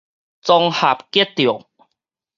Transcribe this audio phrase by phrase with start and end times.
[0.41, 1.67] 綜合格鬥